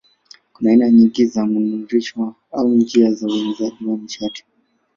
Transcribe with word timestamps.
Kuna 0.53 0.69
aina 0.69 0.89
nyingi 0.91 1.25
za 1.25 1.45
mnururisho 1.45 2.35
au 2.51 2.69
njia 2.75 3.11
za 3.13 3.27
uenezaji 3.27 3.85
wa 3.87 3.97
nishati. 3.97 4.45